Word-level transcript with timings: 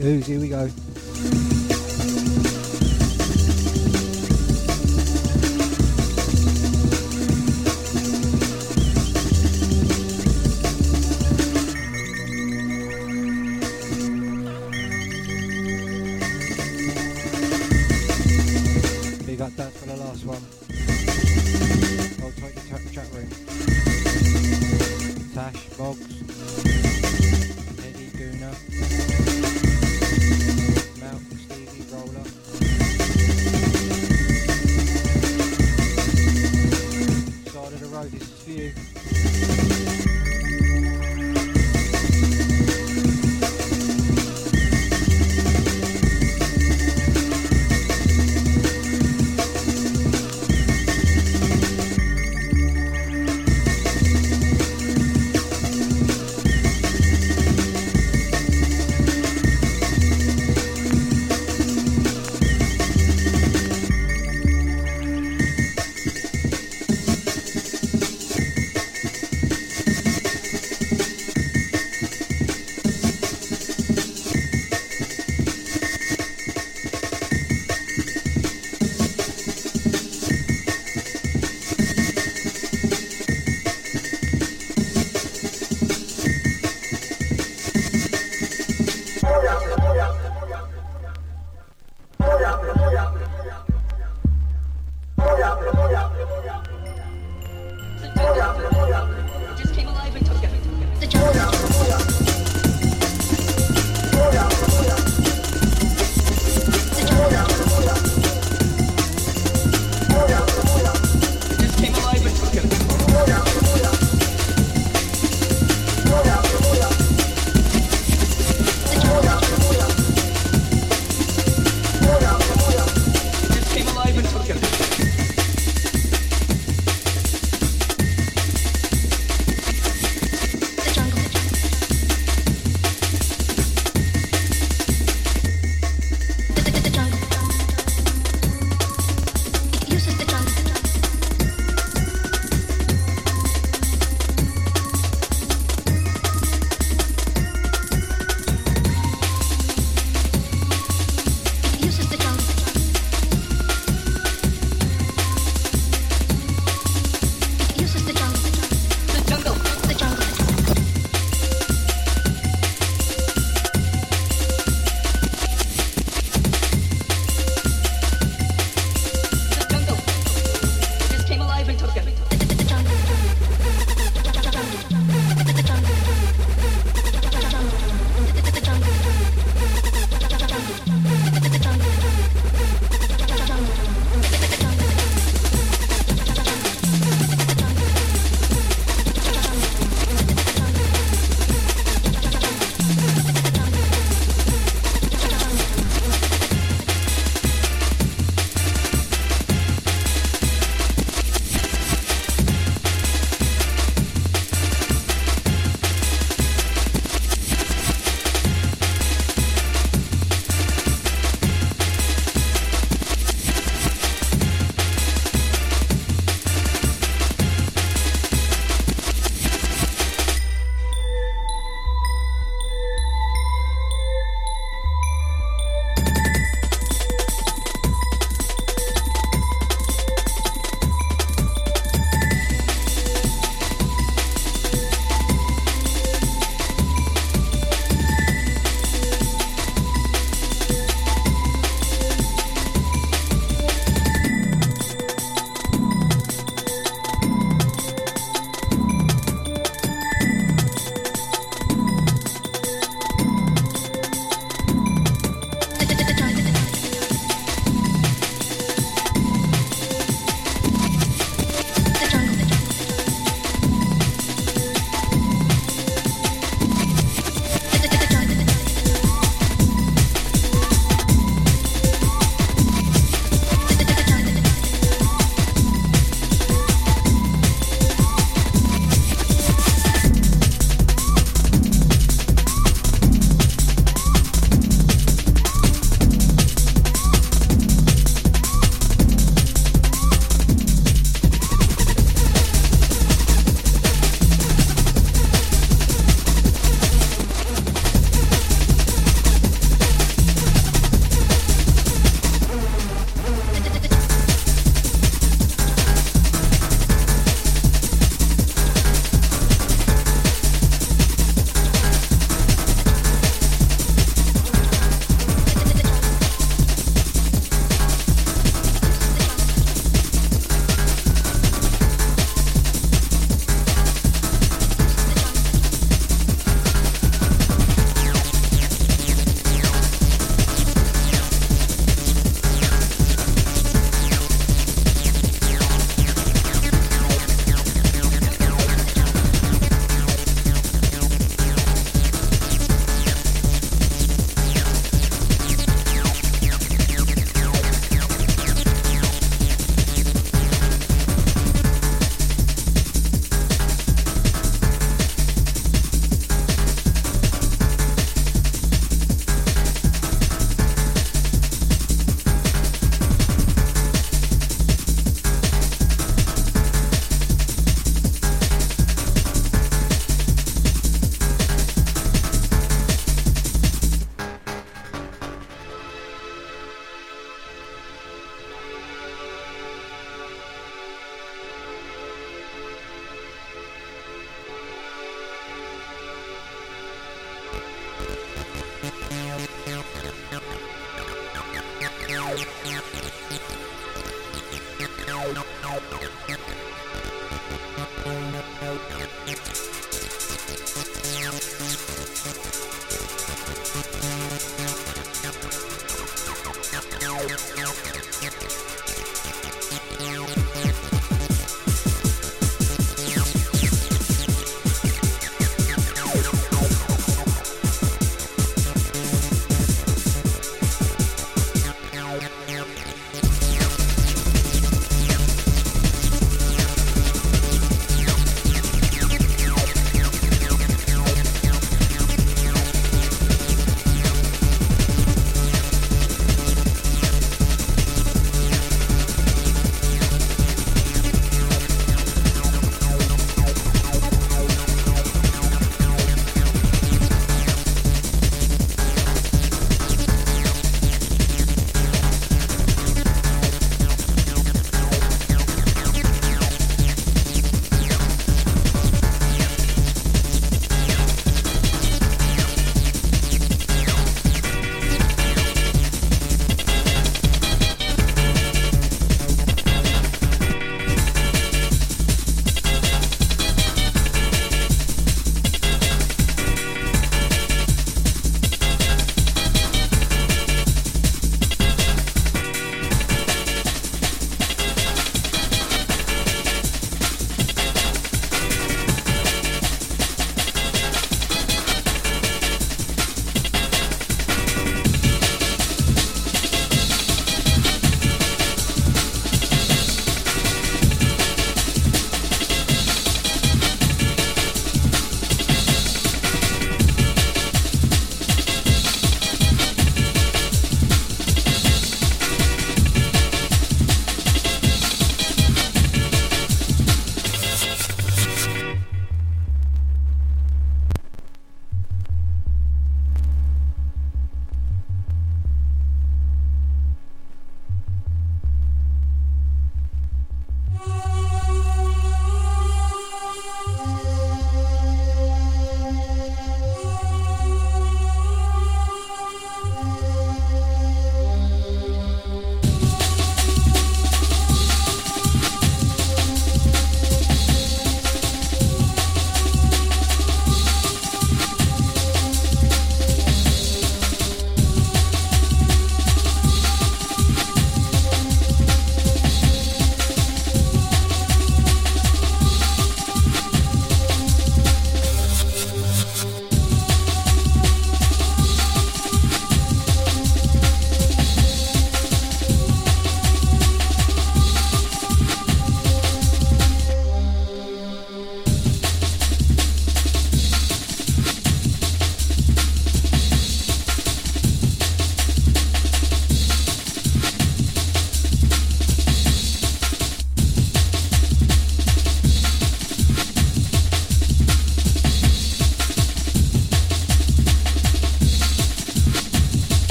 Ooze, 0.00 0.26
here 0.26 0.40
we 0.40 0.48
go. 0.48 0.70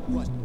Stop 0.00 0.06
the 0.08 0.41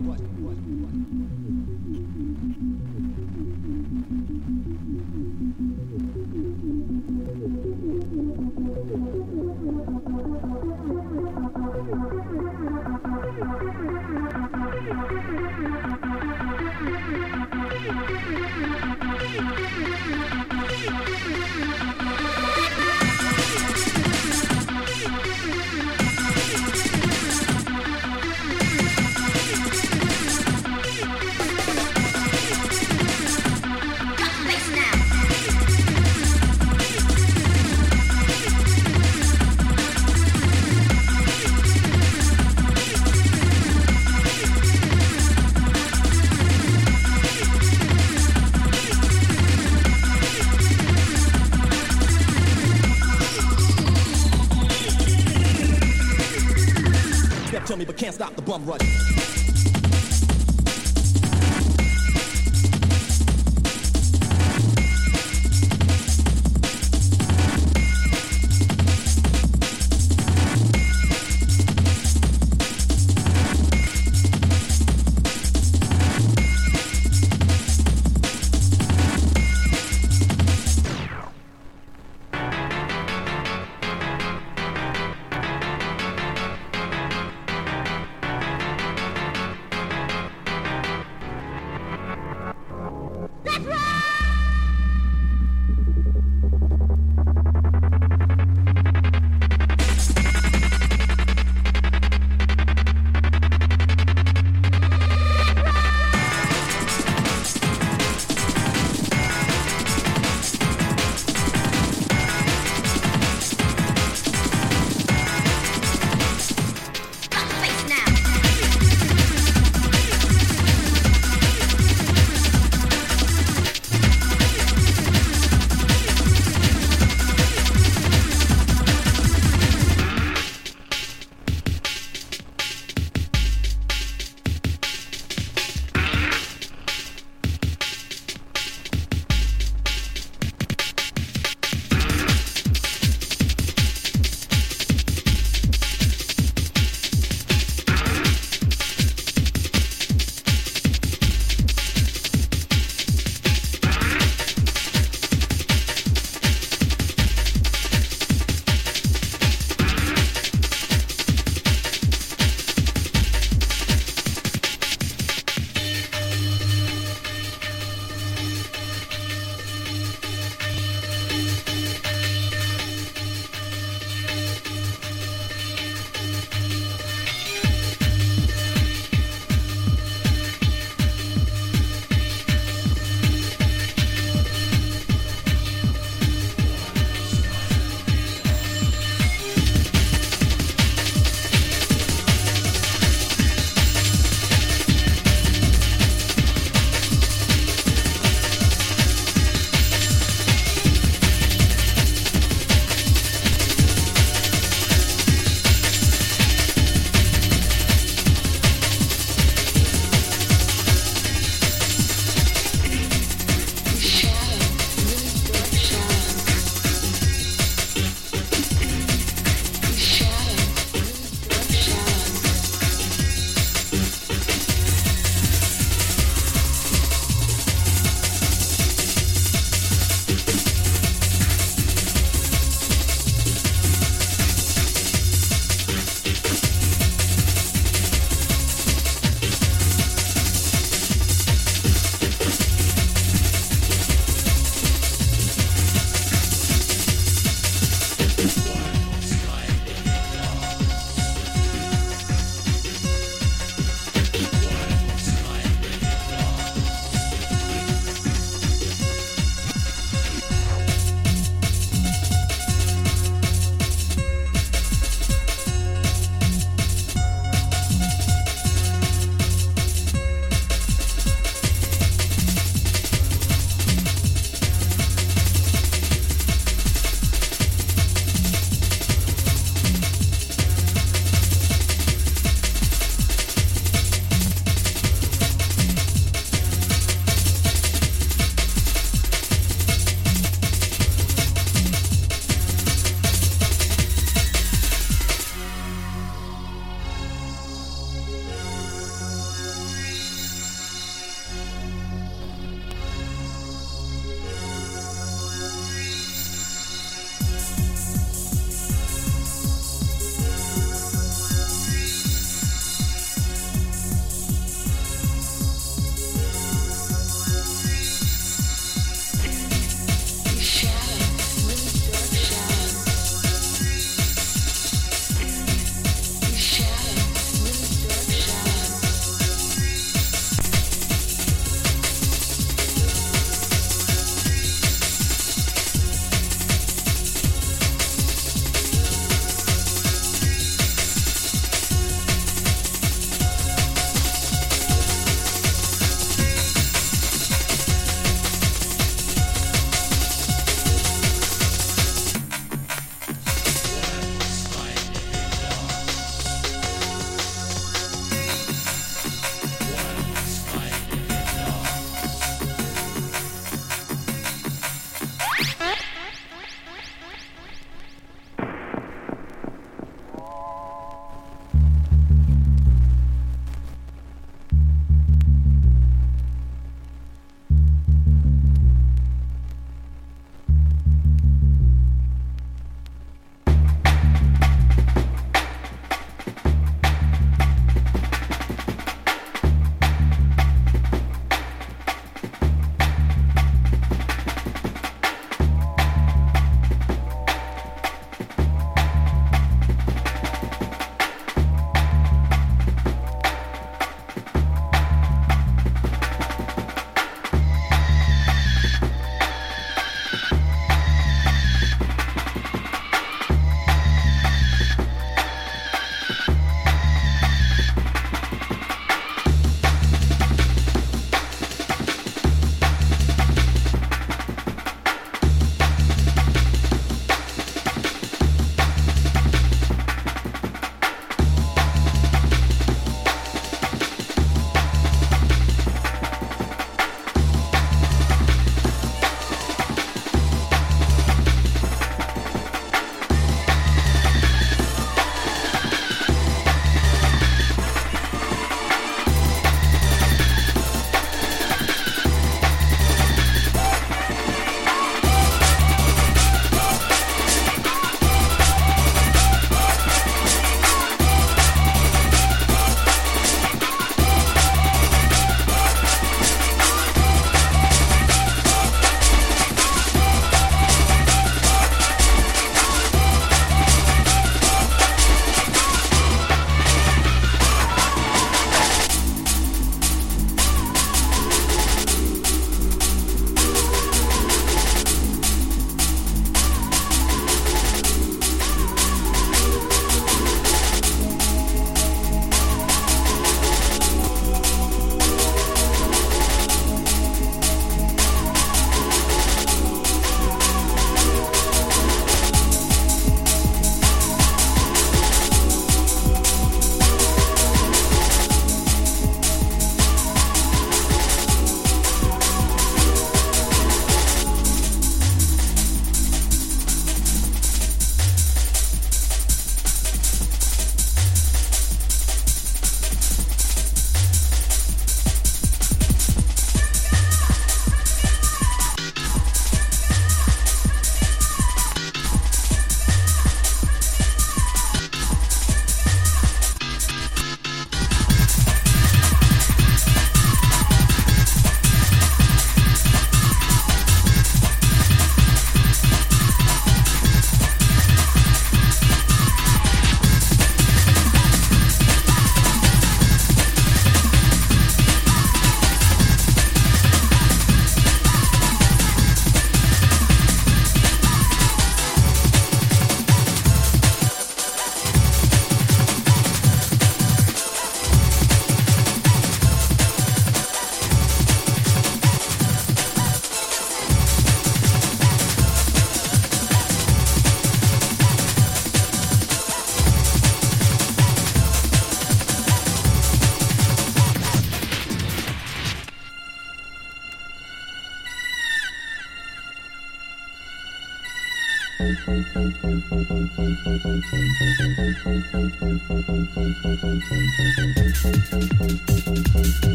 can't 58.66 58.82
stop 58.82 58.97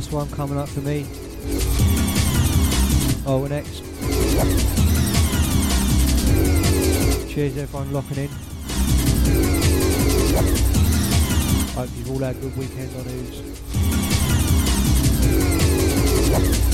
last 0.00 0.12
one 0.12 0.30
coming 0.30 0.56
up 0.56 0.66
for 0.66 0.80
me. 0.80 1.04
Oh, 3.26 3.46
next. 3.46 3.80
Cheers 7.30 7.58
everyone 7.58 7.92
locking 7.92 8.16
in. 8.16 8.28
Hope 11.74 11.90
you've 11.98 12.10
all 12.10 12.18
had 12.18 12.34
a 12.34 12.38
good 12.38 12.56
weekend 12.56 12.96
on 12.96 13.06
Ooze. 16.38 16.69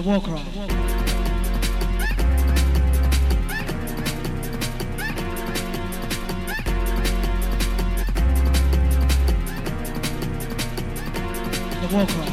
The 0.00 0.08
war 0.08 0.18
cry. 0.22 0.42
The 11.80 11.94
war 11.94 12.06
cry. 12.06 12.29